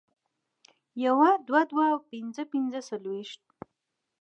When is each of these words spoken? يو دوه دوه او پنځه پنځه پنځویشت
يو 1.03 1.17
دوه 1.47 1.61
دوه 1.71 1.85
او 1.93 1.99
پنځه 2.11 2.43
پنځه 2.51 2.79
پنځویشت 2.91 3.41